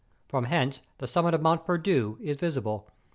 [0.27, 2.89] From hence the sum¬ mit of Mont Perdu is visible.